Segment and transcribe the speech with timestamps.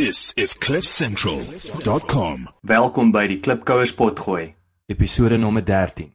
[0.00, 2.48] This is cliffcentral.com.
[2.64, 4.46] Welkom by die Klipkouers potgooi,
[4.88, 6.08] episode nommer 13.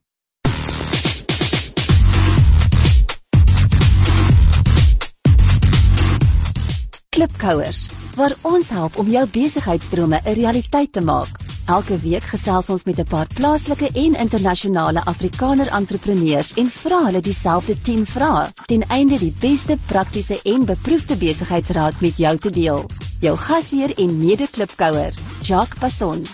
[7.14, 7.86] Klipkouers,
[8.18, 11.45] waar ons help om jou besigheidsdrome 'n realiteit te maak.
[11.66, 17.22] Elke week gesels ons met 'n paar plaaslike en internasionale Afrikaner entrepreneurs en vra hulle
[17.22, 22.86] dieselfde 10 vrae ten einde die beste praktiese en beproefde besigheidsraad met jou te deel.
[23.20, 26.26] Jou gasheer en mede-klipkouer, Jacques Passon.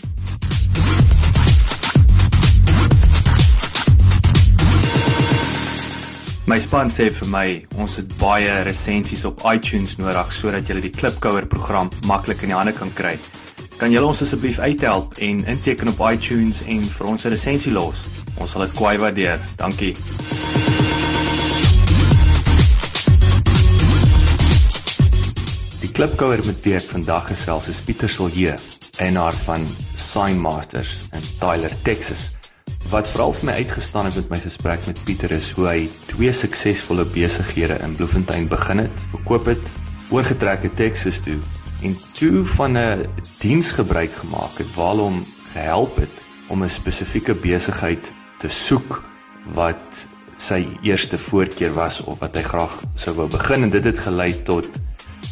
[6.46, 10.90] My span sê vir my ons het baie resensies op iTunes nodig sodat jy die
[10.90, 13.18] Klipkouer program maklik in die hande kan kry.
[13.82, 18.04] Kan julle ons asseblief uithelp en inteken op iTunes en vir ons 'n resensie los?
[18.38, 19.40] Ons sal dit kwai waardeer.
[19.58, 19.96] Dankie.
[25.82, 28.54] Die Klipkouer met wie ek vandag gesels is Pieter Silje,
[29.00, 32.30] eienaar van Sign Masters in Tyler, Texas.
[32.90, 36.34] Wat veral vir my uitgestaan het met my gesprek met Pieter is hoe hy twee
[36.34, 39.74] suksesvolle besighede in Bloemfontein begin het, verkoop het,
[40.12, 41.40] oorgetrek het Texas toe
[41.82, 43.06] en toe van 'n
[43.40, 46.16] diens gebruik gemaak het waar hom gehelp het
[46.48, 49.04] om 'n spesifieke besigheid te soek
[49.46, 54.00] wat sy eerste voorkeur was of wat hy graag sou wou begin en dit het
[54.00, 54.70] gelei tot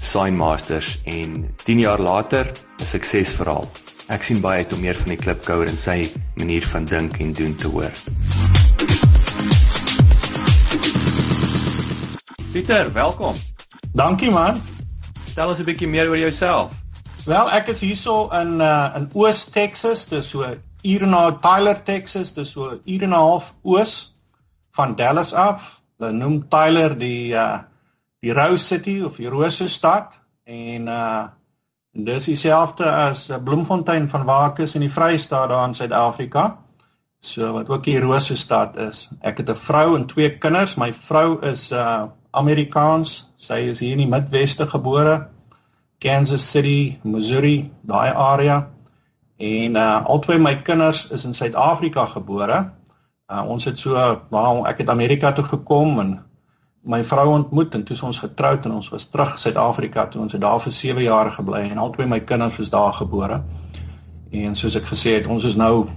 [0.01, 3.71] Sign Masters en 10 jaar later 'n suksesverhaal.
[4.07, 7.33] Ek sien baie uit om meer van die klipkouer en sy manier van dink en
[7.33, 7.91] doen te hoor.
[12.51, 13.35] Pieter, welkom.
[13.93, 14.78] Dankie man.
[15.39, 16.73] Stel ons 'n bietjie meer oor jouself.
[17.23, 20.43] Wel, ek is hierso in uh in Oos Texas, dis so
[20.83, 24.15] uur na Tyler, Texas, dis so uur en 'n half oos
[24.75, 25.79] van Dallas af.
[25.97, 27.59] Hulle noem Tyler die uh
[28.21, 31.27] die Rose City of die Rose stad en uh
[31.95, 36.57] En dis dieselfde as Bloemfontein van waar ek is in die Vrystaat daar in Suid-Afrika.
[37.19, 39.09] So wat ook die Rose stad is.
[39.21, 40.75] Ek het 'n vrou en twee kinders.
[40.75, 43.31] My vrou is uh Amerikaans.
[43.35, 45.29] Sy is hier in die Midweste gebore.
[45.99, 48.69] Kansas City, Missouri, daai area.
[49.37, 52.71] En uh albei my kinders is in Suid-Afrika gebore.
[53.27, 53.95] Uh ons het so
[54.29, 56.19] waar ek het Amerika toe gekom en
[56.83, 60.41] my vrou ontmoet en toe ons getroud en ons was terug Suid-Afrika toe ons het
[60.41, 63.43] daar vir 7 jaar gebly en albei my kinders is daar gebore.
[64.31, 65.89] En soos ek gesê het, ons is nou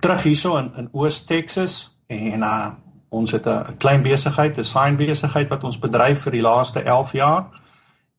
[0.00, 2.85] terug hierso in in Oos-Texas en uh
[3.16, 7.12] ons het 'n klein besigheid, 'n sign besigheid wat ons bedryf vir die laaste 11
[7.12, 7.44] jaar.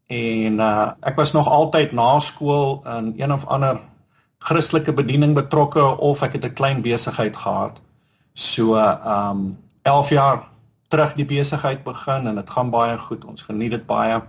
[0.08, 3.80] En uh ek was nog altyd na skool in een of ander
[4.40, 7.82] Christelike bediening betrokke of ek het 'n klein besigheid gehad.
[8.34, 10.48] So uh um 11 jaar
[10.88, 13.26] terug die besigheid begin en dit gaan baie goed.
[13.26, 14.22] Ons geniet dit baie.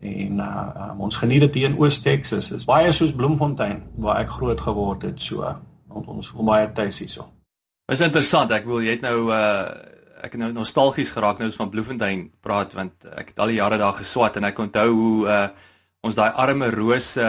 [0.00, 2.48] En uh um, ons geniet dit hier in Oos-Texas.
[2.48, 5.56] Dit is baie soos Bloemfontein waar ek groot geword het so.
[5.88, 7.33] Ons voel baie tuis hierso.
[7.84, 8.52] Dit is interessant.
[8.56, 9.92] Ek wil jy het nou uh
[10.24, 13.58] ek het nou nostalgies geraak nou as van Bloemfontein praat want ek het al die
[13.58, 15.42] jare daar geswat en ek onthou hoe uh
[16.04, 17.28] ons daai arme rose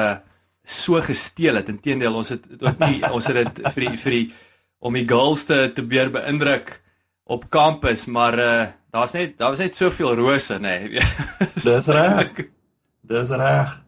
[0.63, 1.69] so gesteel het.
[1.71, 4.25] Inteendeel ons het ook nie ons het dit vir die vir die
[4.79, 6.71] om die girls te te beer beïndruk
[7.25, 10.77] op kampus, maar uh daar's net daar was net soveel rose nê.
[10.87, 11.03] Nee.
[11.67, 12.45] Dis reg.
[13.03, 13.84] Dis reg.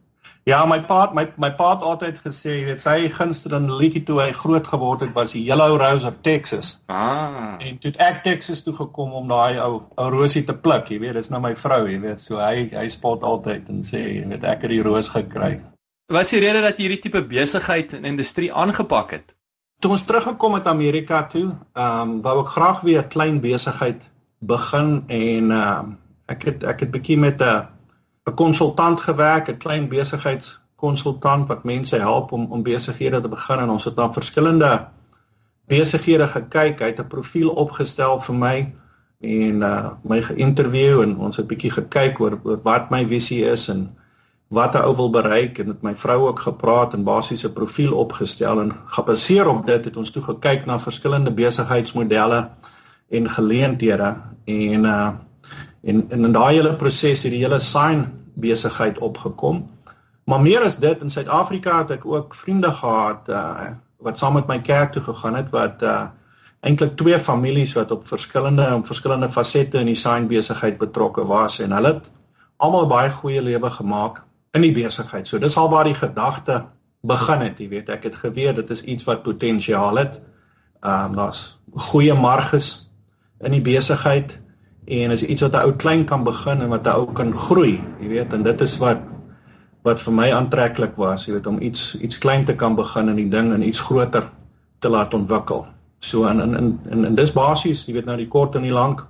[0.47, 4.21] Ja, my pa my my pa het altyd gesê, jy weet, sy gunsteling liedjie toe
[4.21, 6.69] hy groot geword het was die Yellow Rose of Texas.
[6.87, 7.57] Ah.
[7.59, 11.19] En toe ek Texas toe gekom om daai ou ou rosie te pluk, jy weet,
[11.19, 14.47] dis nou my vrou, jy weet, so hy hy spot altyd en sê, jy weet,
[14.47, 15.57] ek het die roos gekry.
[16.15, 19.35] Wat is die rede dat jy hierdie tipe besigheid en industrie aangepak het?
[19.83, 24.07] Toe ons teruggekom het Amerika toe, ehm um, wou ek graag weer 'n klein besigheid
[24.39, 25.97] begin en ehm um,
[26.31, 27.67] ek het ek het bietjie met 'n
[28.27, 33.69] 'n konsultant gewerk, 'n klein besigheidskonsultant wat mense help om om besighede te begin en
[33.69, 34.87] ons het na verskillende
[35.67, 38.73] besighede gekyk, hy het 'n profiel opgestel vir my
[39.21, 43.69] en uh my geïnterview en ons het bietjie gekyk oor oor wat my visie is
[43.69, 43.89] en
[44.47, 47.93] wat 'n ou wil bereik en met my vrou ook gepraat en basies 'n profiel
[47.93, 52.49] opgestel en gebaseer op dit het ons toe gekyk na verskillende besigheidsmodelle
[53.09, 54.15] en geleenthede
[54.45, 55.09] en uh
[55.87, 58.05] en, en in daai hele proses het die hele sign
[58.35, 59.63] besigheid opgekom.
[60.27, 64.45] Maar meer as dit in Suid-Afrika het ek ook vriende gehad uh wat saam met
[64.45, 66.09] my kerk toe gegaan het wat uh
[66.61, 71.59] eintlik twee families wat op verskillende op verskillende fasette in die sign besigheid betrokke was
[71.63, 72.11] en hulle het
[72.57, 74.23] almal baie goeie lewe gemaak
[74.53, 75.27] in die besigheid.
[75.27, 76.63] So dis al waar die gedagte
[77.01, 80.19] begin het, jy weet, ek het geweet dit is iets wat potensiaal het.
[80.81, 81.57] Ehm um, daar's
[81.89, 82.89] goeie marges
[83.39, 84.39] in die besigheid
[84.87, 87.83] en is iets wat 'n ou klein kan begin en wat 'n ou kan groei,
[87.99, 88.99] jy weet, en dit is wat
[89.83, 93.15] wat vir my aantreklik was, jy weet om iets iets klein te kan begin en
[93.15, 94.29] die ding in iets groter
[94.79, 95.65] te laat ontwikkel.
[95.99, 98.71] So in in in en, en dis basies, jy weet nou die kort en die
[98.71, 99.05] lank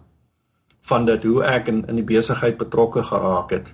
[0.81, 3.73] van dit hoe ek in in die besigheid betrokke geraak het.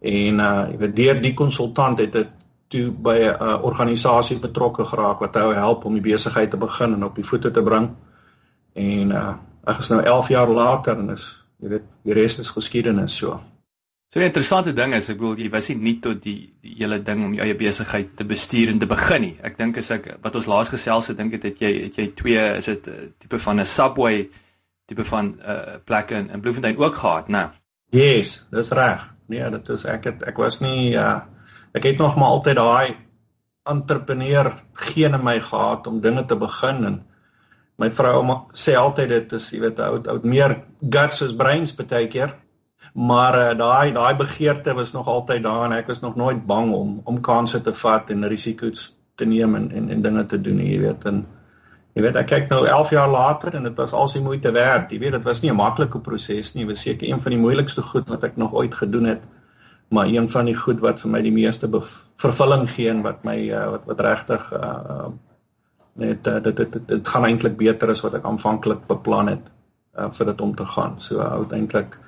[0.00, 2.28] En uh jy weet deur die konsultant het dit
[2.68, 6.92] toe by 'n uh, organisasie betrokke geraak wat hou help om die besigheid te begin
[6.94, 7.90] en op die voete te bring.
[8.74, 9.32] En uh
[9.64, 13.40] ek is nou 11 jaar later en is jy weet die res is geskiedenis so.
[14.12, 16.98] So 'n interessante ding is ek bedoel jy was nie nie tot die die hele
[17.02, 19.36] ding om jou eie besigheid te bestuur en te begin nie.
[19.42, 22.06] Ek dink as ek wat ons laas gesels het, dink ek het jy het jy
[22.14, 24.28] twee is dit tipe van 'n subway
[24.86, 27.32] tipe van uh plekke in, in Bloemfontein ook gehad, né?
[27.32, 27.50] Nou.
[27.90, 29.06] Yes, dis reg.
[29.26, 31.20] Nee, dit is ek het ek was nie uh
[31.72, 32.96] ek het nog maar altyd daai
[33.70, 37.02] entrepreneur geen in my gehad om dinge te begin en
[37.80, 38.20] my vrou
[38.52, 40.56] sê altyd dit is jy weet oud oud meer
[40.96, 42.36] guts as brains baie keer
[42.94, 46.72] maar uh, daai daai begeerte was nog altyd daar en ek was nog nooit bang
[46.74, 50.58] om om kansse te vat en risiko's te neem en en, en dinge te doen
[50.64, 51.22] jy weet en
[51.94, 54.92] jy weet ek kyk nou 11 jaar later en dit was al sy moeite werd
[54.92, 57.82] jy weet dit was nie 'n maklike proses nie was seker een van die moeilikste
[57.82, 59.24] goed wat ek nog ooit gedoen het
[59.88, 61.68] maar een van die goed wat vir my die meeste
[62.16, 65.08] vervulling gee en wat my uh, wat wat regtig uh,
[65.94, 69.50] net uh, dit dit dit gaan eintlik beter as wat ek aanvanklik beplan het
[69.98, 70.96] uh, vir dit om te gaan.
[70.98, 71.98] So uh, uiteindelik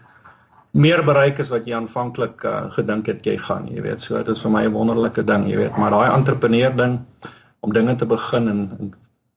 [0.72, 4.00] meer bereik as wat jy aanvanklik uh, gedink het jy gaan, jy weet.
[4.00, 7.00] So dit is vir my 'n wonderlike ding, jy weet, maar daai entrepreneur ding
[7.60, 8.94] om dinge te begin en, en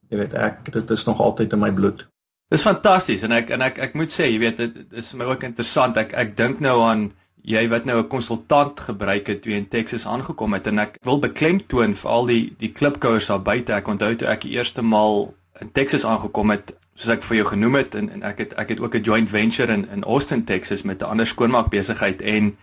[0.10, 2.08] jy weet ek dit is nog altyd in my bloed.
[2.50, 5.26] Dis fantasties en ek en ek ek moet sê, jy weet dit is vir my
[5.26, 5.98] ook interessant.
[5.98, 7.12] Ek ek dink nou aan
[7.46, 11.20] jy wat nou 'n konsultant gebruik het toe in Texas aangekom het en ek wil
[11.20, 13.74] beklemtoon vir al die die klipkouers daar buite.
[13.74, 17.48] Ek onthou toe ek die eerste maal in Texas aangekom het, soos ek vir jou
[17.48, 20.46] genoem het en, en ek het ek het ook 'n joint venture in in Austin,
[20.46, 22.58] Texas met 'n ander skoonmaakbesigheid en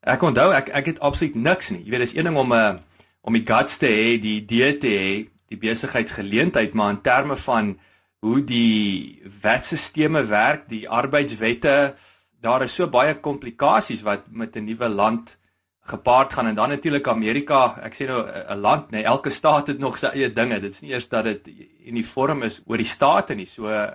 [0.00, 1.84] ek onthou ek ek het absoluut niks nie.
[1.84, 2.74] Jy weet, dis een ding om 'n uh,
[3.22, 7.78] om die guts te hê, die idee te hê, die besigheidsgeleentheid, maar in terme van
[8.20, 11.94] hoe die wetstelsels werk, die arbeidswette,
[12.40, 15.36] daar is so baie komplikasies wat met 'n nuwe land
[15.80, 19.78] gepaard gaan en dan natuurlik Amerika, ek sê nou 'n land, nee, elke staat het
[19.78, 20.60] nog sy eie dinge.
[20.60, 21.48] Dit is nie eers dat dit
[21.86, 23.46] uniform is oor die state nie.
[23.46, 23.86] So uh,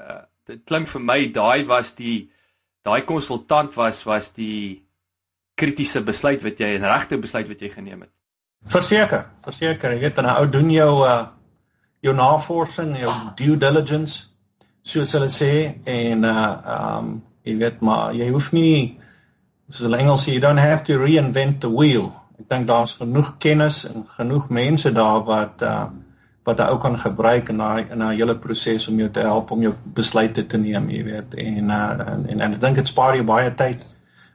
[0.46, 2.32] dit klink vir my daai was die
[2.84, 4.84] daai konsultant was was die
[5.56, 8.12] kritiese besluit wat jy en regte besluit wat jy geneem het.
[8.66, 11.26] Verseker, verseker, jy weet dan ou doen jou uh
[12.06, 14.28] jou navorsing, jou due diligence
[14.84, 18.98] soos hulle sê en uh um jy weet maar jy hoef nie
[19.70, 22.12] soos hulle Engels sê you don't have to reinvent the wheel.
[22.40, 25.86] Ek dink daar's genoeg kennis en genoeg mense daar wat uh
[26.46, 29.52] wat jy ook kan gebruik in daai in 'n hele proses om jou te help
[29.52, 31.34] om jou besluite te neem, jy weet.
[31.34, 33.86] En uh en en, en ek dink dit spaar jou baie tyd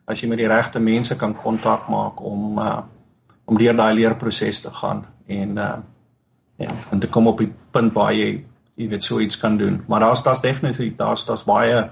[0.07, 2.83] as jy met die regte mense kan kontak maak om uh
[3.45, 5.77] om deur daai leerproses te gaan en uh
[6.59, 9.83] ja, en te kom op die punt waar jy jy weet so iets kan doen.
[9.89, 11.91] Maar daar's daar's definitief daar's daar's baie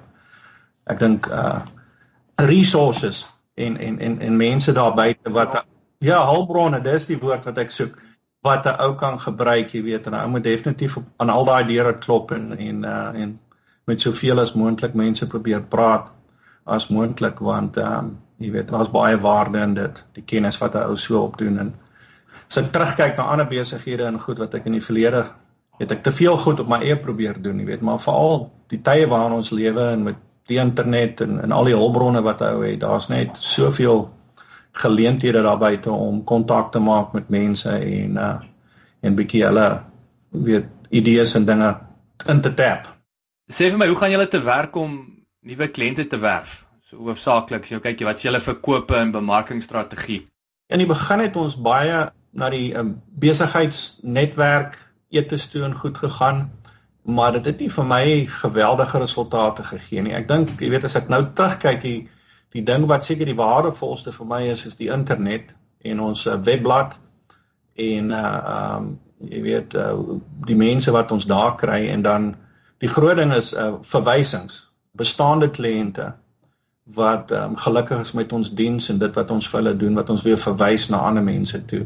[0.89, 1.61] ek dink uh
[2.39, 3.25] resources
[3.55, 5.65] en en en en mense daar buite wat
[5.99, 7.97] ja, hulpbronne, dis die woord wat ek soek
[8.47, 11.45] wat 'n ou kan gebruik, jy weet, en 'n ou moet definitief op, aan al
[11.45, 13.39] daai deure klop en en uh en
[13.85, 16.11] met soveel as moontlik mense probeer praat
[16.65, 20.75] as moontlik want ehm um, jy weet, daar's baie waarde in dit, die kennis wat
[20.75, 21.75] 'n ou so opdoen en
[22.49, 25.27] as ek terugkyk na ander besighede en goed wat ek in die verlede
[25.79, 28.83] het ek te veel goed op my eie probeer doen, jy weet, maar veral die
[28.83, 30.17] tye waarin ons lewe en met
[30.49, 34.07] die internet en en al die hulpbronne wat hy het, daar's net soveel
[34.79, 38.37] geleenthede daar buite om kontak te maak met mense en uh
[39.01, 39.67] en bietjie hulle
[40.31, 41.69] weet idees en dinge
[42.27, 42.89] in te tap.
[43.47, 44.97] Sê vir my, hoe gaan julle te werk om
[45.47, 46.65] nuwe kliënte te werf?
[46.89, 50.25] So hoofsaaklik, jy kyk jy wat julle verkope en bemarkingstrategie.
[50.73, 54.77] In die begin het ons baie na die um, besigheidsnetwerk
[55.15, 56.49] etes toe en goed gegaan
[57.09, 60.13] maar dit het nie vir my geweldige resultate gegee nie.
[60.13, 62.09] Ek dink, jy weet as ek nou terugkyk, die
[62.53, 65.51] die ding wat seker die waardevolste vir my is is die internet
[65.85, 66.95] en ons uh, webblad
[67.77, 68.95] en uh um
[69.29, 69.93] jy weet uh,
[70.47, 72.29] die mense wat ons daar kry en dan
[72.81, 74.63] die groot ding is uh verwysings,
[74.93, 76.13] bestaande kliënte
[76.97, 80.11] wat um gelukkig is met ons diens en dit wat ons vir hulle doen wat
[80.11, 81.85] ons weer verwys na ander mense toe.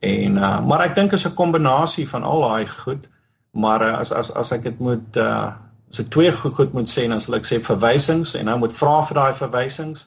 [0.00, 3.08] En uh maar ek dink is 'n kombinasie van al daai goed
[3.52, 5.52] maar uh, as as as ek dit moet uh
[5.92, 8.72] as ek twee goed, goed moet sê dan sal ek sê verwysings en nou moet
[8.72, 10.06] vra vir daai verwysings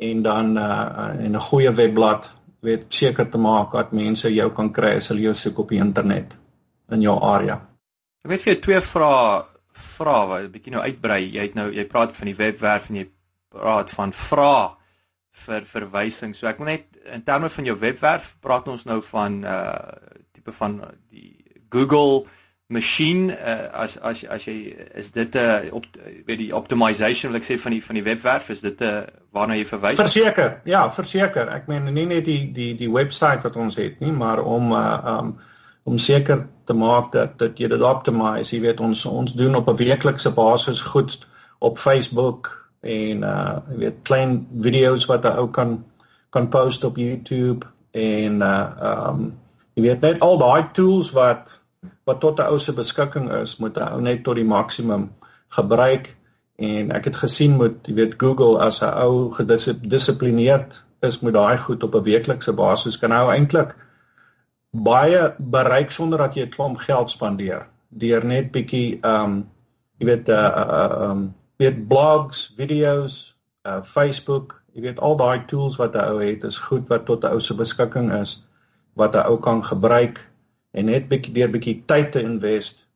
[0.00, 4.72] en dan uh en 'n goeie webblad weet seker te maak dat mense jou kan
[4.72, 6.34] kry as hulle jou soek op die internet
[6.90, 7.60] in jou area.
[8.24, 9.44] Ek weet vir jou twee vrae
[9.80, 11.32] vra wat 'n bietjie nou uitbrei.
[11.32, 13.08] Jy het nou jy praat van die webwerf en jy
[13.48, 14.76] praat van vra
[15.32, 16.34] vir verwysing.
[16.36, 19.74] So ek wil net in terme van jou webwerf praat ons nou van uh
[20.32, 21.36] tipe van die
[21.70, 22.26] Google
[22.70, 24.56] masjien uh, as as as jy
[24.94, 25.84] is dit 'n uh, op
[26.26, 29.02] weet die optimization wil ek sê van die van die webwerf is dit 'n uh,
[29.34, 29.98] waarna jy verwys?
[29.98, 31.48] Verseker ja verseker.
[31.48, 35.18] Ek meen nie net die die die webwerf wat ons het nie maar om uh,
[35.18, 35.38] um
[35.84, 39.68] om seker te maak dat dat jy dit optimize jy weet ons ons doen op
[39.68, 41.26] 'n weeklikse basis goed
[41.58, 45.84] op Facebook en uh jy weet klein video's wat jy ook kan
[46.30, 49.32] kan post op YouTube en uh um
[49.74, 51.59] jy weet net al daai tools wat
[52.10, 55.10] wat tot 'n ou se beskikking is, moet 'n ou net tot die maksimum
[55.48, 56.16] gebruik.
[56.56, 61.58] En ek het gesien met jy weet Google as 'n ou gedissiplineerd is met daai
[61.58, 63.74] goed op 'n weeklikse basis kan hy eintlik
[64.70, 67.66] baie bereik sonder dat jy 'n klomp geld spandeer.
[67.88, 69.48] Deur net bietjie um
[69.98, 73.36] jy weet uh uh um weet blogs, video's,
[73.66, 77.24] uh Facebook, jy weet al daai tools wat 'n ou het is goed wat tot
[77.24, 78.42] 'n ou se beskikking is
[78.94, 80.29] wat 'n ou kan gebruik
[80.72, 82.86] en net bietjie deur bietjie tyd te invest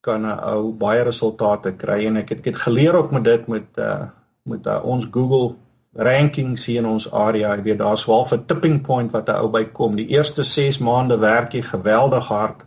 [0.00, 3.48] kan 'n ou baie resultate kry en ek het, ek het geleer ook met dit
[3.48, 4.06] met uh
[4.42, 5.56] met uh, ons Google
[5.92, 7.56] rankings hier in ons area.
[7.56, 9.96] Jy weet daar's wel 'n tipping point wat 'n ou by kom.
[9.96, 12.64] Die eerste 6 maande werk jy geweldig hard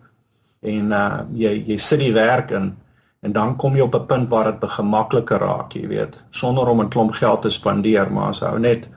[0.62, 2.76] en uh jy jy sit die werk in
[3.22, 6.68] en dan kom jy op 'n punt waar dit begin makliker raak, jy weet, sonder
[6.68, 8.88] om 'n klomp geld te spandeer, maar as ou net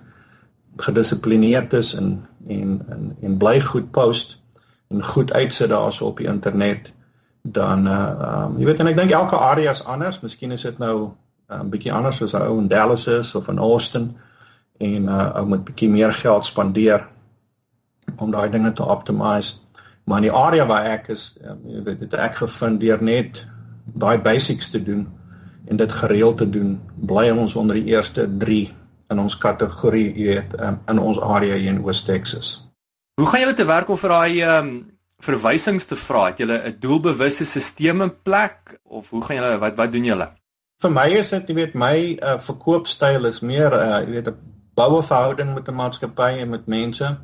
[0.77, 4.39] gedissiplineerd is en en en, en bly goed post
[4.89, 6.93] en goed uitsit daarso op die internet
[7.43, 10.21] dan uh um, jy weet en ek dink elke area is anders.
[10.21, 11.11] Miskien is dit nou
[11.49, 14.17] 'n um, bietjie anders as ou in Dallas is of in Austin
[14.79, 17.07] en uh ou moet bietjie meer geld spandeer
[18.17, 19.55] om daai dinge te optimize.
[20.05, 23.47] Maar in die area waar ek is, um, jy weet dit ek gevind deur net
[23.85, 25.07] daai basics te doen
[25.67, 28.75] en dit gereeld te doen, bly ons onder die eerste 3
[29.11, 32.66] in ons kategorie, jy weet, um, in ons area hier in West Texas.
[33.17, 34.73] Hoe gaan julle te werk om vir daai ehm um,
[35.25, 36.27] verwysings te vra?
[36.29, 40.27] Het julle 'n doelbewuste stelsel in plek of hoe gaan julle wat wat doen julle?
[40.85, 44.37] Vir my is dit, jy weet, my uh, verkoopstyl is meer uh, jy weet 'n
[44.75, 47.17] boue verhouding met 'n maatskappy en met mense.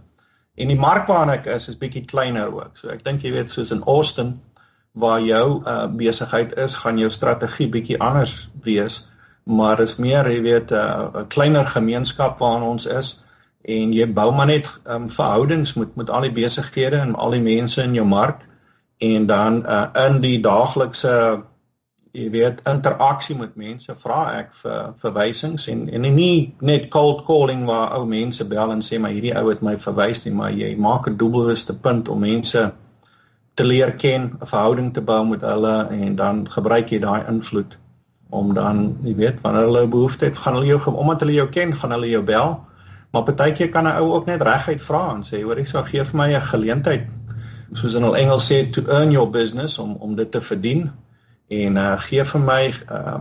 [0.54, 2.76] En die mark waarna ek is is bietjie kleiner ook.
[2.76, 4.40] So ek dink jy weet soos in Austin
[4.92, 9.08] waar jou uh, besigheid is, gaan jou strategie bietjie anders wees,
[9.44, 13.22] maar is meer jy weet 'n uh, kleiner gemeenskap waarin ons is
[13.62, 17.42] en jy bou maar net um, verhoudings met met al die besighede en al die
[17.42, 18.46] mense in jou mark
[18.98, 21.12] en dan uh, in die daaglikse
[22.12, 27.64] jy weet interaksie met mense vra ek vir verwysings en en nie net cold calling
[27.68, 30.74] waar ou mense bel en sê maar hierdie ou het my verwys nie maar jy
[30.76, 32.72] maak 'n doelbewuste punt om mense
[33.54, 37.78] te leer ken 'n verhouding te bou met hulle en dan gebruik jy daai invloed
[38.30, 41.76] om dan jy weet wanneer hulle behoefte het gaan hulle jou omdat hulle jou ken
[41.76, 42.60] gaan hulle jou bel
[43.12, 46.16] Maar partykeer kan 'n ou ook net reguit vra en sê, "Hoor, ek gee vir
[46.16, 47.06] my 'n geleentheid."
[47.72, 50.90] Soos in al Engels sê, "to earn your business" om om dit te verdien
[51.48, 53.20] en uh gee vir my ehm uh,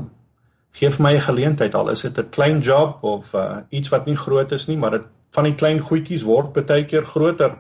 [0.71, 4.05] gee vir my 'n geleentheid al is dit 'n klein job of uh iets wat
[4.05, 7.57] nie groot is nie, maar dit van die klein goedjies word baie keer groter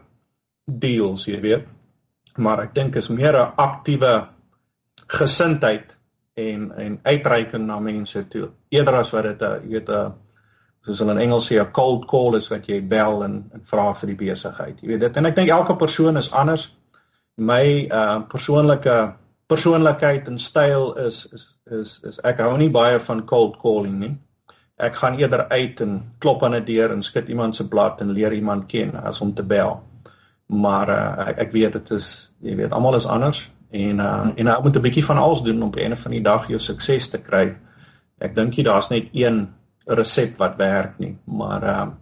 [0.65, 1.65] deals, jy weet.
[2.35, 4.27] Maar ek dink is meer 'n aktiewe
[5.07, 5.97] gesindheid
[6.33, 10.13] en en uitreiking na mense toe eerder as wat dit 'n jy weet 'n
[10.85, 13.93] soos hulle in Engels sê 'n cold call is wat jy bel en, en vra
[13.93, 14.81] vir die besigheid.
[14.81, 16.69] Jy weet dit en ek dink elke persoon is anders.
[17.37, 18.97] My uh persoonlike
[19.47, 21.45] persoonlikheid en styl is is
[21.81, 24.17] is is ek hou nie baie van cold calling nie.
[24.77, 28.11] Ek gaan eerder uit en klop aan 'n deur en skud iemand se blad en
[28.11, 29.81] leer iemand ken as om te bel.
[30.47, 34.47] Maar uh ek, ek weet dit is jy weet almal is anders en uh en
[34.47, 36.59] ek moet 'n bietjie van alles doen om op 'n einde van die dag jou
[36.59, 37.55] sukses te kry.
[38.17, 39.47] Ek dink jy daar's net een
[39.85, 41.97] resep wat werk nie, maar ehm um,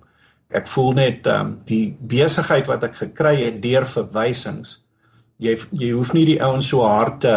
[0.50, 4.80] ek voel net ehm um, die besigheid wat ek gekry het deur verwysings.
[5.38, 7.36] Jy jy hoef nie die ouens so hard te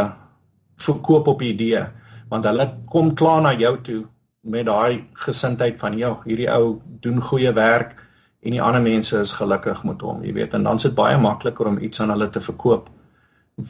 [0.82, 1.84] verkoop op idee
[2.32, 4.00] want hulle kom klaar na jou toe
[4.42, 7.92] met daai gesindheid van jou hierdie ou doen goeie werk
[8.42, 11.18] en die ander mense is gelukkig met hom, jy weet, en dan is dit baie
[11.20, 12.88] makliker om iets aan hulle te verkoop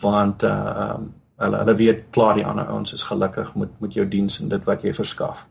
[0.02, 1.10] want uh ehm um,
[1.42, 4.64] hulle hulle weet klaar die ander ouens is gelukkig met met jou diens en dit
[4.64, 5.46] wat jy verskaf.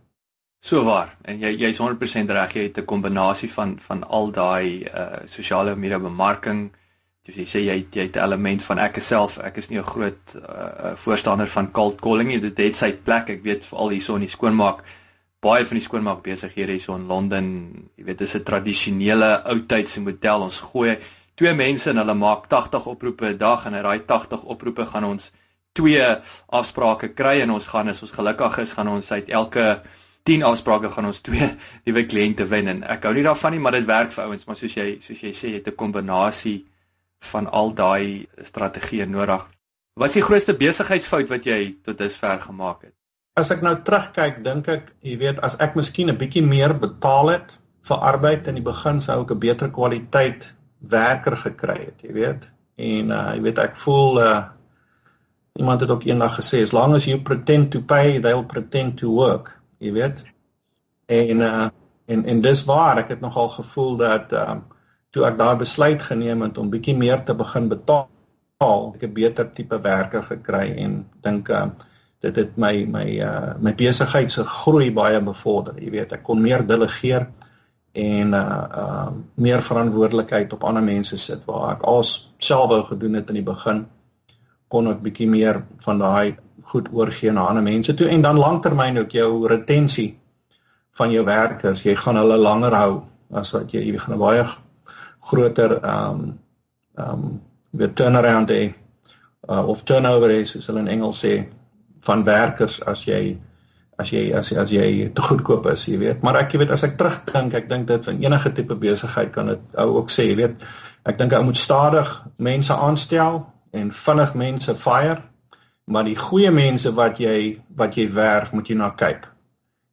[0.61, 1.15] So waar.
[1.25, 5.75] En jy jy's 100% reg, jy het 'n kombinasie van van al daai uh sosiale
[5.75, 6.71] media bemarking.
[7.25, 9.83] Jy sê jy het, jy het 'n element van ek self, ek is nie 'n
[9.83, 12.39] groot uh voorstander van cold calling nie.
[12.39, 13.29] Dit het sy plek.
[13.29, 14.83] Ek weet veral hierso in die skoonmaak
[15.41, 17.47] baie van die skoonmaak besighede hierso in Londen,
[17.97, 20.41] jy weet, dis 'n tradisionele ou tydse model.
[20.41, 20.97] Ons gooi
[21.35, 25.03] twee mense en hulle maak 80 oproepe 'n dag en uit daai 80 oproepe gaan
[25.03, 25.31] ons
[25.73, 26.05] twee
[26.49, 29.81] afsprake kry en ons gaan as ons gelukkig is, gaan ons uit elke
[30.23, 31.47] 10 afsprake gaan ons twee
[31.85, 34.59] nuwe kliënte wen en ek hou nie daarvan nie, maar dit werk vir ouens, maar
[34.59, 36.65] soos jy soos jy sê, jy het 'n kombinasie
[37.31, 39.49] van al daai strategieë nodig.
[39.95, 42.95] Wat is die grootste besigheidsfout wat jy tot dusver gemaak het?
[43.35, 47.29] As ek nou terugkyk, dink ek, jy weet, as ek miskien 'n bietjie meer betaal
[47.29, 52.13] het vir arbeid in die begin sou ek 'n beter kwaliteit werker gekry het, jy
[52.13, 52.51] weet.
[52.77, 54.43] En uh jy weet ek voel uh
[55.59, 59.09] iemand het ook eendag gesê as long as you pretend to pay, they'll pretend to
[59.09, 60.23] work jy weet.
[61.11, 61.69] En uh
[62.11, 64.63] en en dis waar ek het nogal gevoel dat ehm um,
[65.11, 68.07] toe ek daai besluit geneem het om bietjie meer te begin betaal,
[68.95, 71.69] ek 'n beter tipe werker gekry en dink uh
[72.21, 76.13] dit het my my uh my besigheid se groei baie bevorder, jy weet.
[76.13, 77.27] Ek kon meer delegeer
[77.93, 83.13] en uh uh meer verantwoordelikheid op ander mense sit waar ek als self wou gedoen
[83.13, 83.85] het in die begin
[84.71, 88.97] kon ek bietjie meer van daai goed oorgee na ander mense toe en dan lanktermyn
[88.97, 90.19] ook jou retensie
[90.97, 91.83] van jou werkers.
[91.83, 93.01] Jy gaan hulle langer hou
[93.33, 94.45] as wat jy jy gaan 'n baie
[95.19, 96.39] groter ehm um,
[96.97, 97.41] ehm um,
[97.71, 98.75] weer turnaround day
[99.49, 101.45] uh, of turnover is soos hulle in Engels sê
[102.01, 103.37] van werkers as jy
[104.01, 106.21] as jy as jy as jy te goedkoop is, jy weet.
[106.25, 109.51] Maar ek jy weet as ek terugdink, ek dink dit van enige tipe besigheid kan
[109.53, 110.63] dit ou ook sê, jy weet.
[111.05, 113.45] Ek dink ou moet stadig mense aanstel
[113.77, 115.21] en vinnig mense fire
[115.91, 119.27] maar die goeie mense wat jy wat jy werf moet jy na kyk.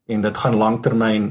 [0.08, 1.28] En dit gaan lanktermyn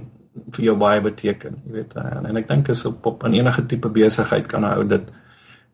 [0.53, 1.95] vir jou baie beteken jy weet.
[1.97, 5.11] En, en ek dink is op op aan enige tipe besigheid kan 'n ou dit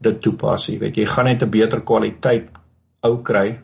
[0.03, 0.97] dit toepas jy weet.
[0.97, 2.49] Jy gaan net 'n beter kwaliteit
[3.03, 3.59] ou kry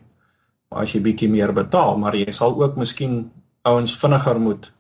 [0.72, 3.32] as jy bietjie meer betaal maar jy sal ook miskien
[3.64, 4.72] ouens vinniger moet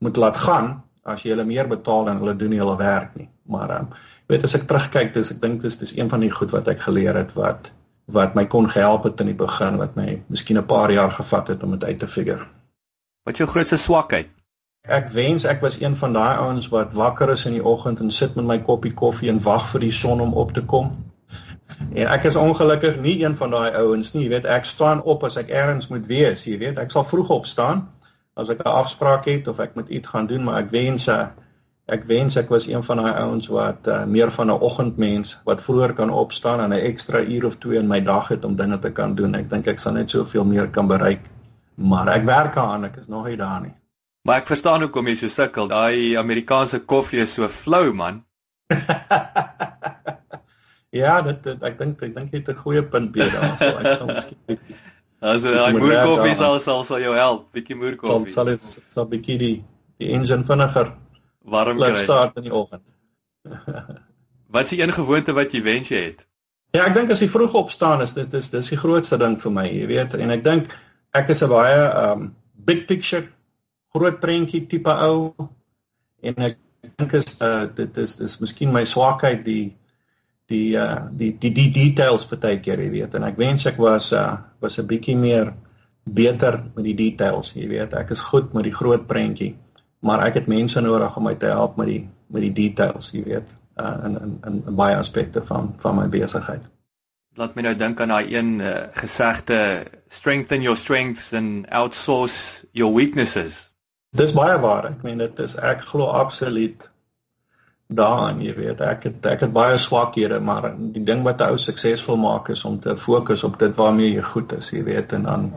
[0.00, 3.28] moet laat gaan as jy hulle meer betaal en hulle doen nie hulle werk nie.
[3.48, 3.88] Maar um,
[4.28, 6.80] weet as ek terugkyk dis ek dink dis dis een van die goed wat ek
[6.80, 7.70] geleer het wat
[8.08, 11.48] wat my kon gehelp het in die begin wat my miskien 'n paar jaar gevat
[11.48, 12.46] het om dit uit te figure.
[13.24, 14.28] Wat jou grootste swakheid?
[14.82, 18.10] Ek wens ek was een van daai ouens wat wakker is in die oggend en
[18.10, 20.96] sit met my koppie koffie en wag vir die son om op te kom.
[21.94, 25.24] En ek is ongelukkig nie een van daai ouens nie, jy weet, ek staan op
[25.24, 27.88] as ek ergens moet wees, jy weet, ek sal vroeg opstaan
[28.38, 31.26] as ek 'n afspraak het of ek moet iets gaan doen, maar ek wens uh,
[31.88, 35.62] Ek wens ek was een van daai ouens wat uh, meer van 'n oggendmens wat
[35.64, 38.78] vroeër kan opstaan en 'n ekstra uur of 2 in my dag het om dinge
[38.78, 39.34] te kan doen.
[39.34, 41.20] Ek dink ek sal net soveel meer kan bereik.
[41.74, 43.72] Maar ek werk aan, ek is nog nie daar nie.
[44.22, 45.68] Maar ek verstaan hoekom jy so sukkel.
[45.68, 48.24] Daai Amerikaanse koffie is so flou, man.
[51.02, 53.56] ja, dit, dit ek dink ek dink jy het 'n goeie punt by daar.
[53.56, 54.58] So ek kan miskien
[55.20, 58.30] Also, daai moerkoffie sal sal sal jou help, bietjie moerkoffie.
[58.30, 59.64] Sal sal dit sal bietjie die
[59.98, 60.92] die engine vinniger
[61.48, 61.96] warm kry.
[62.04, 62.84] start in die oggend.
[64.54, 66.26] wat is die een gewoonte wat jy wens jy het?
[66.76, 69.54] Ja, ek dink as jy vroeg opstaan is dis dis dis die grootste ding vir
[69.54, 70.74] my, jy weet, en ek dink
[71.16, 73.24] ek is 'n baie um big picture
[73.94, 75.32] groot prentjie tipe ou
[76.22, 76.58] en ek
[76.98, 79.76] dink is uh dit is dis miskien my swakheid die
[80.48, 84.36] die uh die die die details partykeer, jy weet, en ek wens ek was uh
[84.60, 85.54] was 'n bietjie meer
[86.04, 87.94] beter met die details, jy weet.
[87.94, 89.54] Ek is goed met die groot prentjie
[90.00, 93.22] maar ek het mense nodig om my te help met die met die details, jy
[93.24, 96.66] weet, uh, in in in baie aspekte van van my besigheid.
[97.38, 102.94] Laat my nou dink aan daai een uh, gesegde strengthen your strengths and outsource your
[102.94, 103.70] weaknesses.
[104.10, 104.90] Dis baie waar.
[104.90, 106.90] Ek meen dit is ek glo absoluut
[107.88, 111.58] daarin, jy weet, ek het ek het baie swakhede, maar die ding wat 'n ou
[111.58, 115.22] suksesvol maak is om te fokus op dit waarmee jy goed is, jy weet, en
[115.22, 115.52] dan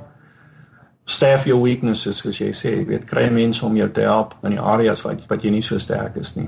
[1.11, 4.55] staff your weaknesses soos jy sê, jy weet, kry mense om jou te help in
[4.55, 6.47] die areas wat wat jy nie so sterk is nie.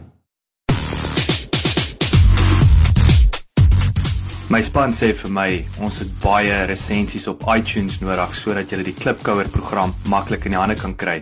[4.53, 5.47] My span sê vir my,
[5.81, 10.61] ons het baie resensies op iTunes nodig sodat jy die Klipkouer program maklik in die
[10.61, 11.21] hande kan kry.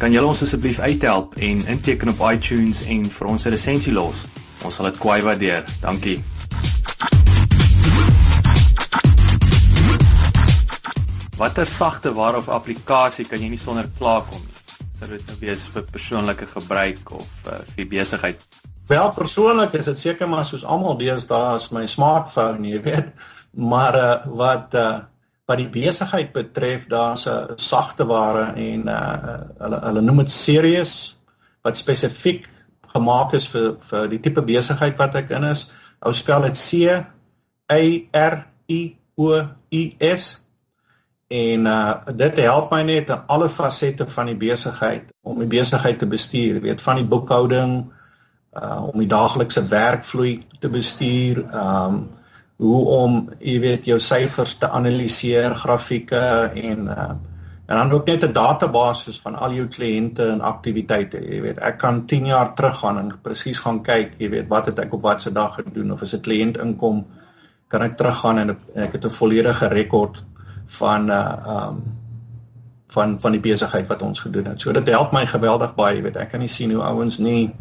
[0.00, 4.24] Kan julle ons asseblief uithelp en inteken op iTunes en vir ons 'n resensie los?
[4.64, 5.64] Ons sal dit kwai waardeer.
[5.82, 6.22] Dankie.
[11.42, 14.60] Watter sagte ware of applikasie kan jy nie sonder klaarkom nie?
[15.00, 18.44] Sou dit nou wees vir persoonlike gebruik of uh, vir besigheid?
[18.86, 23.08] Wel persoonlik is dit seker maar soos almal deesdae is my smartphone, jy weet.
[23.58, 24.84] Maar uh, wat uh,
[25.50, 30.30] wat die besigheid betref, daar's 'n uh, sagte ware en uh, hulle hulle noem dit
[30.30, 30.94] Sirius
[31.66, 32.46] wat spesifiek
[32.94, 35.66] gemaak is vir vir die tipe besigheid wat ek in is.
[36.06, 36.86] Ou spel dit C
[37.66, 37.82] A
[38.30, 38.80] R I
[39.18, 40.30] O U S
[41.32, 45.98] en uh dit help my net in alle fasette van die besigheid om die besigheid
[45.98, 47.76] te bestuur, weet van die boekhouding
[48.60, 52.02] uh om die daaglikse werkvloei te bestuur, um
[52.62, 57.12] hoe om jy weet jou syfers te analiseer, grafieke en uh
[57.72, 61.20] En dan ook net 'n database van al jou kliënte en aktiwiteite.
[61.28, 64.78] Jy weet, ek kan 10 jaar teruggaan en presies gaan kyk, jy weet, wat het
[64.78, 67.06] ek op watter dag gedoen of as 'n kliënt inkom,
[67.68, 70.24] kan ek teruggaan en ek het 'n volledige rekord
[70.66, 71.82] van uh um
[72.92, 74.60] van van die besigheid wat ons gedoen het.
[74.60, 77.54] So dit help my geweldig baie, jy weet, ek kan nie sien hoe ouens nie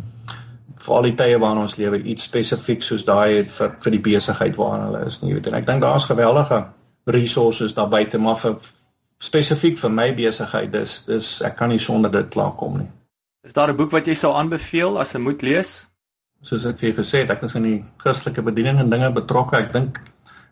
[0.81, 4.03] vir al die tye waarin ons lewe iets spesifiek soos daai het vir vir die
[4.11, 5.47] besigheid waarin hulle is nie, weet.
[5.47, 6.63] En ek dink daar's geweldige
[7.05, 8.57] resources daar buite maar vir
[9.21, 12.89] spesifiek vir my besigheid dis dis ek kan nie sonder dit klaarkom nie.
[13.45, 15.87] Is daar 'n boek wat jy sou aanbeveel as 'n moet lees?
[16.41, 19.57] Soos ek vir gesê het, ek is in die Christelike bediening en dinge betrokke.
[19.57, 20.01] Ek dink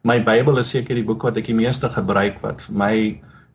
[0.04, 2.94] my Bybel is seker die boek wat ek die meeste gebruik wat vir my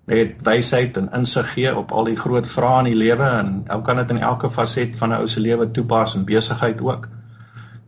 [0.06, 3.80] net wysheid en insig gee op al die groot vrae in die lewe en ou
[3.82, 7.08] kan dit in elke faset van 'n ou se lewe toepas en besigheid ook.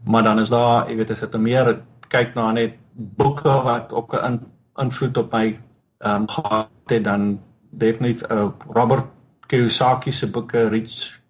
[0.04, 4.14] Maar dan is daar, jy weet, as dit meer kyk na net boeke wat ook
[4.14, 4.40] 'n
[4.78, 5.58] invloed op my
[5.98, 7.40] ehm um, gehad het dan
[7.70, 9.04] definitief uh, Robert
[9.46, 11.20] Kiyosaki se boeke Rich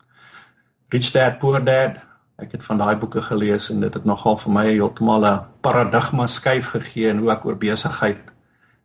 [0.88, 1.90] Rich Dad Poor Dad.
[2.37, 6.27] Ek het van daai boeke gelees en dit het nogal vir my heeltemal 'n paradigma
[6.27, 8.33] skuif gegee in hoe ek oor besigheid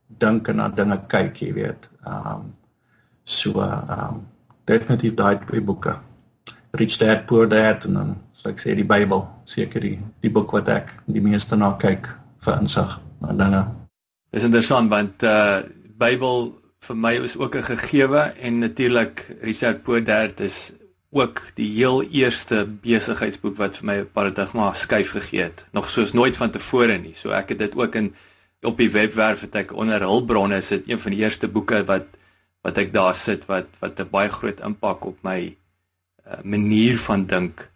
[0.07, 1.89] dink en na dinge kyk, jy weet.
[2.05, 2.53] Ehm um,
[3.23, 4.27] so ehm um,
[4.65, 5.95] definitief daai twee boeke.
[6.71, 10.51] Rich Dad Poor Dad en dan so ek sê die Bybel, seker die die boek
[10.51, 12.07] wat ek die meeste na kyk
[12.45, 13.65] vir insig en dinge.
[14.31, 15.61] Dis interessant want uh
[16.01, 20.73] Bybel vir my is ook 'n gegewe en natuurlik Richard Poudert is
[21.11, 26.13] ook die heel eerste besigheidsboek wat vir my 'n paradigma skuif gegee het, nog soos
[26.13, 27.15] nooit van tevore nie.
[27.15, 28.15] So ek het dit ook in
[28.61, 32.05] op die webwerf het ek onder hulpbronne is dit een van die eerste boeke wat
[32.61, 35.57] wat ek daar sit wat wat 'n baie groot impak op my
[36.27, 37.71] uh, manier van dink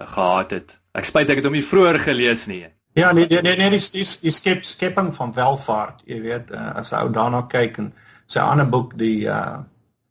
[0.00, 0.78] uh, gehad het.
[0.92, 2.66] Ek spyt ek het hom nie vroeër gelees nie.
[2.92, 6.74] Ja, nee nee nee, nee dis dis die skep skepping van welvaart, jy weet, uh,
[6.74, 7.92] as ou daarna kyk en
[8.26, 9.60] sy ander boek die uh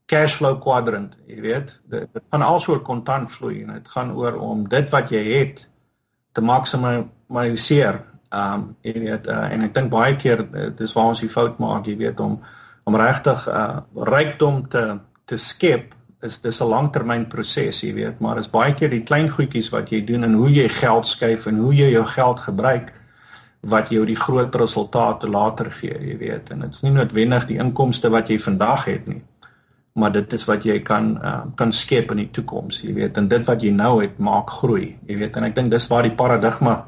[0.09, 4.39] cash flow quadrant, jy weet, dit, dit gaan alsoor kontant vloei en dit gaan oor
[4.41, 5.67] om dit wat jy het
[6.33, 8.01] te maksimaliseer.
[8.33, 10.43] Um jy weet, uh, en ek dink baie keer
[10.77, 12.39] dis waar ons die fout maak, jy weet, om
[12.89, 14.83] om regtig uh rykdom te
[15.29, 15.93] te skep
[16.25, 20.01] is dis 'n langtermynproses, jy weet, maar is baie keer die klein goedjies wat jy
[20.05, 22.93] doen en hoe jy geld skuif en hoe jy jou geld gebruik
[23.61, 26.51] wat jou die groot resultate later gee, jy weet.
[26.51, 29.21] En dit is nie noodwendig die inkomste wat jy vandag het nie,
[29.99, 33.17] maar dit is wat jy kan uh, kan skep in die toekoms, jy weet.
[33.17, 35.37] En dit wat jy nou het, maak groei, jy weet.
[35.37, 36.79] En ek dink dis waar die paradigma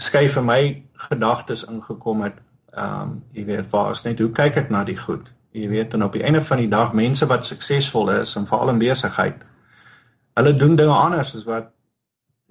[0.00, 0.60] skuif vir my
[1.08, 2.38] gedagtes ingekom het.
[2.76, 5.32] Ehm um, jy weet, waar is net hoe kyk ek na die goed?
[5.52, 8.70] Jy weet en op die einde van die dag mense wat suksesvol is en veral
[8.70, 9.42] in besigheid,
[10.38, 11.72] hulle doen dinge anders as wat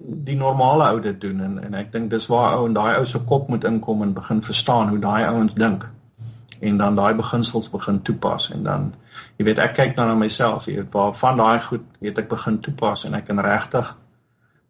[0.00, 3.06] die normale ou dit doen en en ek dink dis waar ou en daai ou
[3.06, 5.88] se kop moet inkom en begin verstaan hoe daai ouens dink
[6.60, 8.92] en dan daai beginsels begin toepas en dan
[9.38, 12.30] jy weet ek kyk dan na myself jy weet waar van daai goed weet ek
[12.30, 13.94] begin toepas en ek kan regtig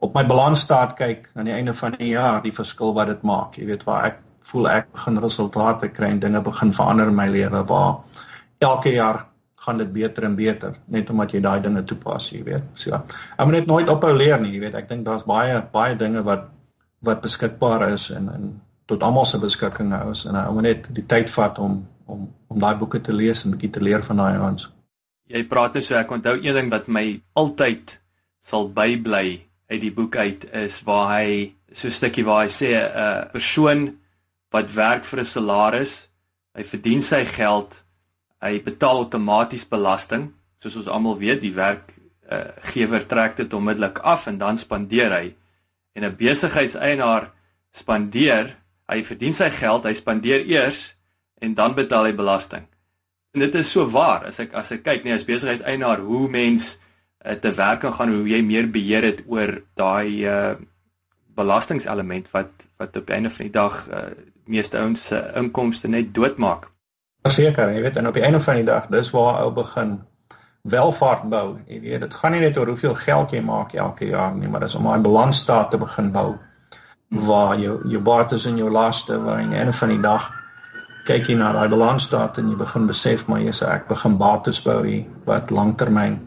[0.00, 3.59] op my balansstaat kyk aan die einde van die jaar die verskil wat dit maak
[3.59, 4.22] jy weet waar ek
[4.53, 8.00] voel ek begin resultate kry en dinge begin verander in my lewe waar
[8.61, 9.26] elke jaar
[9.61, 12.70] gaan dit beter en beter net omdat jy daai dinge toepas, jy weet.
[12.81, 14.79] So, ek moet net nooit ophou leer nie, jy weet.
[14.81, 16.48] Ek dink daar's baie baie dinge wat
[17.05, 18.48] wat beskikbaar is en en
[18.90, 22.29] tot almal se beskikking nou is en ek moet net die tyd vat om om
[22.50, 24.66] om daai boeke te lees en bietjie te leer van daai ouens.
[25.31, 27.05] Jy praat net so ek onthou een ding wat my
[27.38, 28.00] altyd
[28.42, 32.74] sal bybly uit die boek uit is waar hy so 'n stukkie waar hy sê
[32.74, 34.00] 'n persoon
[34.50, 36.09] wat werk vir 'n salaris,
[36.55, 37.85] hy verdien sy geld,
[38.42, 44.26] hy betaal outomaties belasting, soos ons almal weet, die werkgewer uh, trek dit onmiddellik af
[44.26, 45.35] en dan spandeer hy.
[45.94, 47.31] En 'n besigheidseienaar
[47.72, 48.57] spandeer,
[48.90, 50.90] hy verdien sy geld, hy spandeer eers
[51.40, 52.66] en dan betaal hy belasting.
[53.35, 56.72] En dit is so waar as ek as ek kyk nee as besigheidseienaar hoe mens
[56.74, 60.57] uh, te werk kan gaan hoe jy meer beheer het oor daai uh,
[61.38, 64.05] belastingelement wat wat op die einde van die dag uh,
[64.50, 66.66] meeste ouens se inkomste net doodmaak.
[67.22, 69.98] Verseker, jy weet, en op die einde van die dag, dis waar ou begin
[70.72, 71.59] welvaart bou.
[71.68, 74.64] Jy weet, dit gaan nie net oor hoeveel geld jy maak elke jaar nie, maar
[74.64, 76.35] dis om 'n balansstaat te begin bou
[77.10, 80.30] waar jou jou bates en jou laste waar aan die einde van die dag
[81.06, 84.62] kyk jy na daai balansstaat en jy begin besef maar jy sê ek begin bates
[84.62, 86.20] bou hier wat langtermyn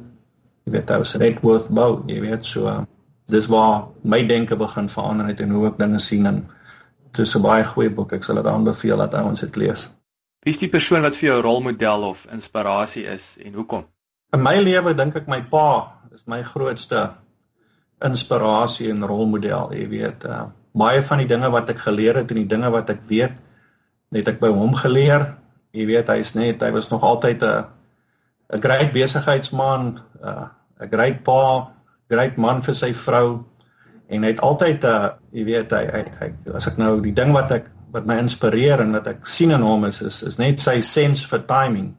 [0.66, 2.84] jy weet ou se net worth bou jy weet so
[3.28, 6.44] dis waar my denke begin verander het en hoe ek dinge sien en
[7.14, 8.14] dit is 'n baie goeie boek.
[8.14, 9.90] Ek sal dit aanbeveel dat ouens dit lees.
[10.40, 13.86] Wie is die persoon wat vir jou rolmodel of inspirasie is en hoekom?
[14.34, 17.12] In my lewe dink ek my pa is my grootste
[18.02, 20.24] inspirasie en rolmodel, jy weet.
[20.26, 20.44] Uh,
[20.74, 23.40] baie van die dinge wat ek geleer het en die dinge wat ek weet,
[24.14, 25.34] het ek by hom geleer.
[25.74, 27.66] Jy weet, hy is net hy was nog altyd 'n
[28.54, 30.48] 'n great besigheidsman, uh,
[30.82, 31.72] 'n great pa,
[32.10, 33.46] great man vir sy vrou
[34.10, 37.34] en hy het altyd 'n jy weet hy, hy hy as ek nou die ding
[37.34, 40.60] wat ek wat my inspireer en wat ek sien in hom is is, is net
[40.60, 41.96] sy sense vir timing.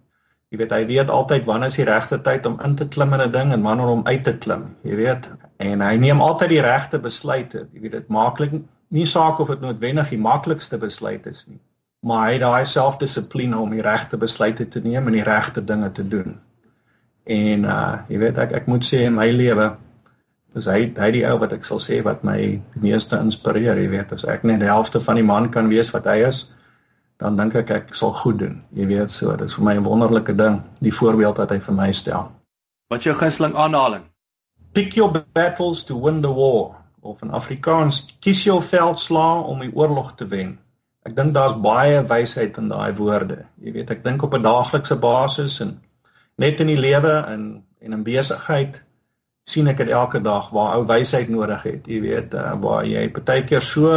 [0.51, 3.21] Jy weet hy weet altyd wanneer is die regte tyd om in te klim in
[3.21, 4.77] 'n ding en wanneer om uit te klim.
[4.83, 7.69] Jy weet en hy neem altyd die regte besluite.
[7.73, 8.57] Jy weet dit maaklik
[8.95, 11.61] nie saak of dit noodwendig die maklikste besluit is nie,
[12.07, 15.91] maar hy het daai selfdissipline om die regte besluite te neem en die regte dinge
[15.93, 16.37] te doen.
[17.25, 19.73] En uh jy weet ek ek moet sê in my lewe
[20.55, 23.89] is hy hy die ou wat ek sal sê wat my die meeste inspireer, jy
[23.91, 26.45] weet, as ek net die helfte van die man kan wees wat hy is,
[27.19, 28.61] dan dink ek ek sal goed doen.
[28.77, 31.75] Jy weet so, dit is vir my 'n wonderlike ding, die voorbeeld wat hy vir
[31.75, 32.31] my stel.
[32.91, 34.05] Wat jou gunsteling aanhaling?
[34.75, 39.71] Pick your battles to win the war of in Afrikaans kies jou veldslae om die
[39.71, 40.57] oorlog te wen.
[41.07, 43.45] Ek dink daar's baie wysheid in daai woorde.
[43.63, 45.79] Jy weet, ek dink op 'n daaglikse basis en
[46.39, 48.83] net in die lewe en en in besigheid
[49.45, 51.87] sien ek dit elke dag waar ou wysheid nodig het.
[51.87, 53.93] Jy weet, uh, waar jy partykeer so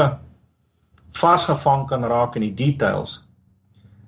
[1.12, 3.24] vasgevang kan raak in die details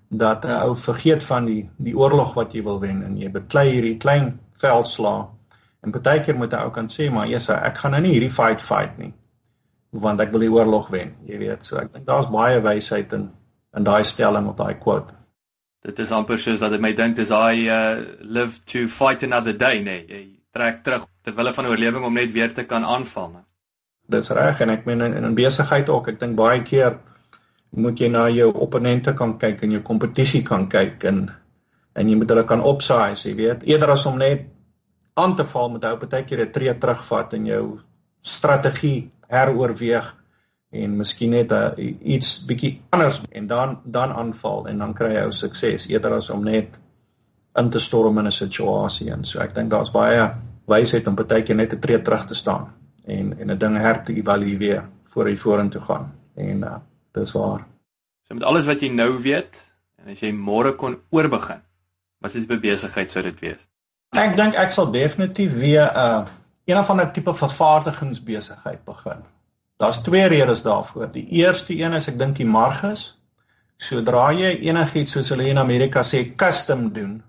[0.10, 3.32] dat 'n uh, ou vergeet van die die oorlog wat jy wil wen en jy
[3.32, 5.38] beklei hierdie klein veldslae
[5.83, 8.31] En baie keer moet 'n ou kan sê maar eers ek gaan nou nie hierdie
[8.31, 9.13] fight fight nie
[9.91, 11.65] want ek wil die oorlog wen, jy weet.
[11.65, 13.29] So ek dink daar's baie wysheid in
[13.77, 15.13] in daai stelling of daai quote.
[15.85, 19.53] Dit is amper soos dat dit my dink dis hy uh live to fight another
[19.53, 20.05] day, nee.
[20.07, 23.29] Jy trek terug ter wille van oorlewing om net weer te kan aanval.
[23.33, 23.45] Nee.
[24.09, 26.09] Dis reg en ek meen in, in besigheid ook.
[26.09, 26.97] Ek dink baie keer
[27.69, 31.27] moet jy na jou opponente kan kyk en jou kompetisie kan kyk en
[31.99, 33.63] en jy moet hulle kan opsaai, jy weet.
[33.67, 34.45] Eerder as om net
[35.19, 37.79] aan te val met ou baie keer 'n tree terugvat en jou
[38.21, 40.15] strategie heroorweeg
[40.69, 45.23] en miskien net uh, iets bietjie anders en dan dan aanval en dan kry jy
[45.25, 46.77] ou sukses eerder as om net
[47.60, 50.29] in te storm in 'n situasie en so ek dink daar's baie
[50.67, 52.69] wysheid om baie keer net 'n tree terug te staan
[53.05, 56.77] en en 'n ding her te evalueer voor jy vorentoe gaan en uh,
[57.12, 57.65] dis waar.
[58.27, 59.62] So met alles wat jy nou weet
[59.97, 61.62] en as jy môre kon oorbegin,
[62.21, 63.67] wat is die besigheid sou dit wees?
[64.17, 66.26] Ek dink ek sal definitief weer 'n uh,
[66.65, 69.24] een of ander tipe vervaardigingsbesigheid begin.
[69.78, 71.12] Daar's twee redes daarvoor.
[71.12, 73.17] Die eerste een is ek dink die marges.
[73.78, 77.24] Sodra jy enigiets soos hulle in Amerika sê custom doen,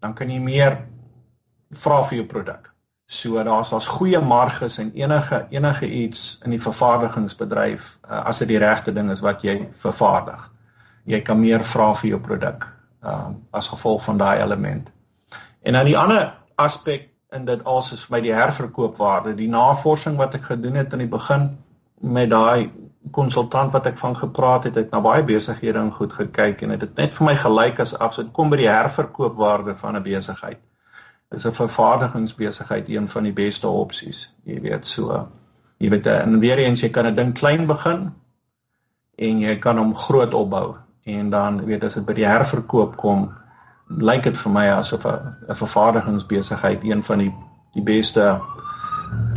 [0.00, 0.78] dan kan jy meer
[1.70, 2.70] vra vir jou produk.
[3.06, 8.48] So daar's daar's goeie marges en enige enige iets in die vervaardigingsbedryf uh, as dit
[8.48, 10.50] die regte ding is wat jy vervaardig.
[11.04, 12.68] Jy kan meer vra vir jou produk
[13.02, 14.92] uh, as gevolg van daai element.
[15.68, 20.14] En dan die ander aspek in dit alles is vir my die herverkoopwaarde, die navorsing
[20.16, 21.50] wat ek gedoen het in die begin
[22.00, 22.70] met daai
[23.12, 26.86] konsultant wat ek van gepraat het, het na baie besighede en goed gekyk en dit
[26.86, 30.60] het net vir my gelyk as as dit kom by die herverkoopwaarde van 'n besigheid.
[31.28, 34.30] Dis 'n vervaardigingsbesigheid een van die beste opsies.
[34.44, 35.28] Jy weet so,
[35.76, 38.14] jy weet en weer eens jy kan 'n ding klein begin
[39.18, 43.32] en jy kan hom groot opbou en dan weet as dit by die herverkoop kom,
[43.88, 47.34] lyk dit vir my asof 'n vervaardigingsbesigheid een van die
[47.74, 48.40] die beste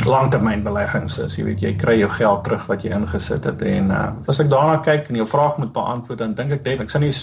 [0.05, 1.35] langtermynbeleggings is.
[1.35, 4.49] Jy weet, jy kry jou geld terug wat jy ingesit het en uh, as ek
[4.49, 7.13] daarna kyk en jou vraag moet beantwoord, dan dink ek dit ek sien nie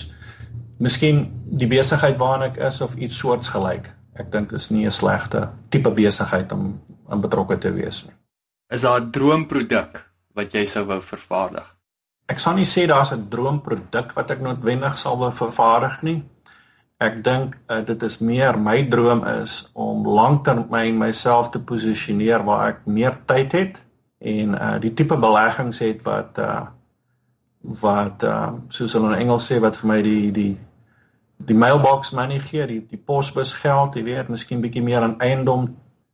[0.78, 1.24] miskien
[1.58, 3.90] die besigheid waarna ek is of iets soortgelyk.
[4.18, 8.14] Ek dink dit is nie 'n slegte tipe besigheid om aan betrokke te wees nie.
[8.70, 11.74] Is daar 'n droomproduk wat jy sou wou vervaardig?
[12.28, 16.24] Ek sal nie sê daar's 'n droomproduk wat ek noodwendig sal wou vervaardig nie
[16.98, 22.72] ek dink uh, dit is meer my droom is om lanktermyn myself te posisioneer waar
[22.72, 23.78] ek meer tyd het
[24.18, 26.66] en uh, die tipe beleggings het wat uh,
[27.82, 30.54] wat uh, soos hulle in Engels sê wat vir my die die
[31.38, 35.68] die mailbox money gee, die die posbus geld, jy weet, miskien bietjie meer aan eiendom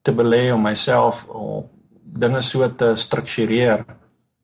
[0.04, 1.70] te belê om myself om
[2.04, 3.86] dinge so te struktureer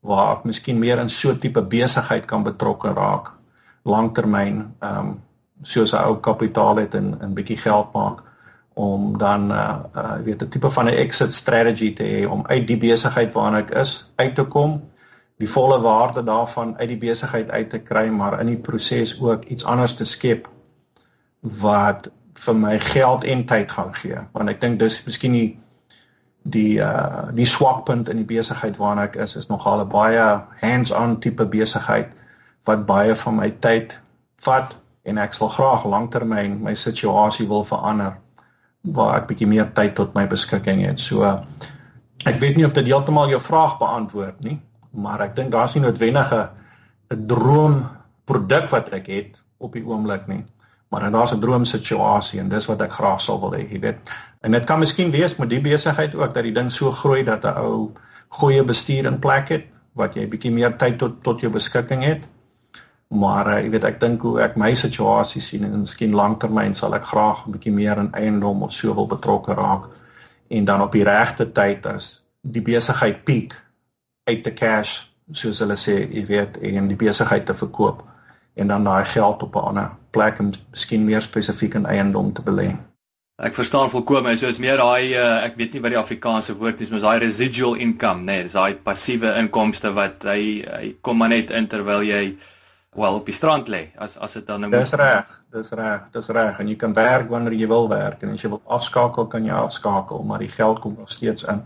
[0.01, 3.37] waar ek miskien meer in so 'n tipe besigheid kan betrokke raak
[3.85, 4.73] lanktermyn.
[4.81, 5.19] Ehm um,
[5.61, 8.21] soos 'n ou kapitaal het en 'n bietjie geld maak
[8.73, 12.67] om dan uh uh weet 'n tipe van 'n exit strategy te hê om uit
[12.67, 14.81] die besigheid waarna ek is uit te kom,
[15.37, 19.43] die volle waarde daarvan uit die besigheid uit te kry, maar in die proses ook
[19.43, 20.49] iets anders te skep
[21.39, 24.17] wat vir my geld en tyd gaan gee.
[24.31, 25.59] Want ek dink dis miskien die
[26.41, 31.19] die uh die swakpunt in die besigheid waarna ek is is nogal 'n baie hands-on
[31.19, 32.07] tipe besigheid
[32.65, 33.99] wat baie van my tyd
[34.41, 38.17] vat en ek sal graag lanktermyn my situasie wil verander
[38.81, 40.99] waar ek bietjie meer tyd tot my beskikking het.
[40.99, 41.25] So
[42.25, 44.59] ek weet nie of dit heeltemal jou vraag beantwoord nie,
[44.91, 46.49] maar ek dink daar's nie noodwendige
[47.11, 47.85] 'n droom
[48.25, 50.43] produk wat ek het op die oomblik nie.
[50.91, 53.97] Maar en daar's 'n droomsituasie en dis wat ek graag sou wil hê, jy weet.
[54.41, 57.43] En dit kan miskien wees met die besigheid ook dat die ding so groei dat
[57.43, 57.91] 'n ou
[58.27, 62.21] goeie bestuur in plek het wat jy bietjie meer tyd tot tot jou beskikking het.
[63.11, 66.95] Maar uh, jy weet ek dink hoe ek my situasie sien en miskien lanktermyn sal
[66.95, 69.89] ek graag 'n bietjie meer in eiendom of so wil betrokke raak
[70.47, 73.55] en dan op die regte tyd as die besigheid piek
[74.27, 78.03] uit te cash soos hulle sê, jy weet, en die besigheid te verkoop
[78.59, 82.41] en dan daai geld op 'n ander plek en miskien meer spesifiek in eiendom te
[82.41, 82.75] belê.
[83.41, 86.81] Ek verstaan volkome, so is meer daai uh, ek weet nie wat die Afrikaanse woord
[86.81, 91.29] is, maar daai residual income, nee, dis daai passiewe inkomste wat hy hy kom maar
[91.29, 92.35] net in terwyl jy
[92.95, 96.27] wel op die strand lê as as dit dan nou Dis reg, dis reg, dis
[96.27, 99.45] reg en jy kan werk wanneer jy wil werk en as jy wil afskakel kan
[99.45, 101.61] jy afskakel, maar die geld kom nog steeds in.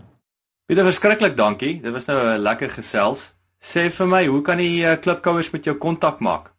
[0.66, 1.80] Pieter, verskriklik dankie.
[1.82, 3.34] Dit was nou 'n lekker gesels.
[3.62, 6.52] Sê vir my, hoe kan die uh, klipkouers met jou kontak maak?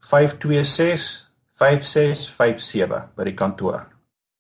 [0.01, 3.85] 526 5657 by die kantoor.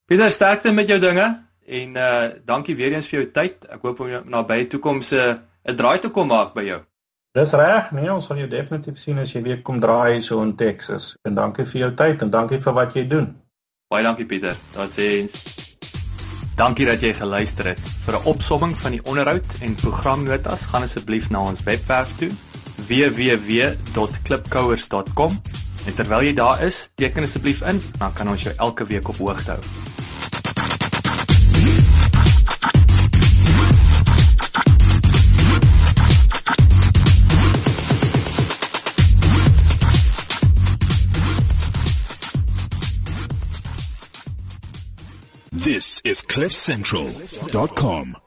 [0.08, 1.26] Pieter, sterkte met jou dinge
[1.70, 3.66] en uh dankie weer eens vir jou tyd.
[3.70, 5.34] Ek hoop om jou nabye toekoms 'n uh,
[5.68, 6.80] 'n draai te kom maak by jou.
[7.32, 10.56] Dis reg, nee, ons sal jou definitief sien as jy weer kom draai so in
[10.56, 11.14] Texas.
[11.22, 13.36] En dankie vir jou tyd en dankie vir wat jy doen.
[13.88, 14.56] Baie dankie Pieter.
[14.72, 15.68] Totsiens.
[16.56, 17.80] Dankie dat jy geluister het.
[17.80, 22.32] Vir 'n opsomming van die onderhoud en programnotas, gaan asseblief na ons webwerf toe
[22.88, 25.40] www.klipkouers.com.
[25.86, 29.16] En terwyl jy daar is, teken asseblief in, dan kan ons jou elke week op
[29.16, 29.62] hoogte hou.
[45.50, 48.20] This is CliffCentral.com.